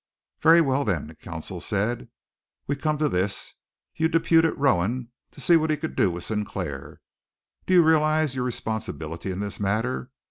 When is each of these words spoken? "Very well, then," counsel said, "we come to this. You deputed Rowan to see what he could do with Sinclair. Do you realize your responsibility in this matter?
"Very 0.39 0.61
well, 0.61 0.83
then," 0.83 1.15
counsel 1.21 1.61
said, 1.61 2.09
"we 2.65 2.75
come 2.75 2.97
to 2.97 3.07
this. 3.07 3.53
You 3.93 4.07
deputed 4.07 4.55
Rowan 4.57 5.11
to 5.29 5.39
see 5.39 5.55
what 5.57 5.69
he 5.69 5.77
could 5.77 5.95
do 5.95 6.09
with 6.09 6.23
Sinclair. 6.23 6.99
Do 7.67 7.75
you 7.75 7.83
realize 7.83 8.33
your 8.33 8.43
responsibility 8.45 9.29
in 9.29 9.41
this 9.41 9.59
matter? 9.59 10.09